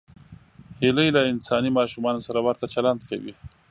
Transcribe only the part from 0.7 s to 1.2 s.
هیلۍ